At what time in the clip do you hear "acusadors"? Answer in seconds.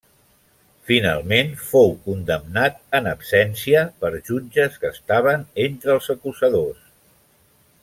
6.19-6.83